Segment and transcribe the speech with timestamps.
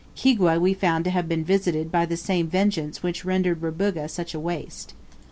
[0.15, 4.33] Kigwa we found to have been visited by the same vengeance which rendered Rubuga such
[4.33, 4.95] a waste.